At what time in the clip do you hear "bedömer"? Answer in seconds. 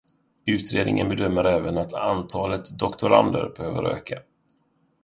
1.09-1.43